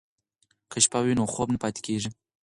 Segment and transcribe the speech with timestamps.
[0.71, 2.09] که شپه وي نو خوب نه پاتې کیږي.